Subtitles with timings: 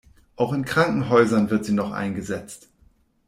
[0.35, 2.69] Auch in Krankenhäusern wird sie noch eingesetzt.